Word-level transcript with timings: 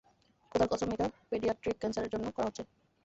খোদার 0.51 0.67
কসম, 0.71 0.89
এটা 0.95 1.05
পেডিয়াট্রিক 1.29 1.75
ক্যান্সারের 1.79 2.11
জন্য 2.13 2.25
করা 2.35 2.47
হচ্ছে। 2.47 2.63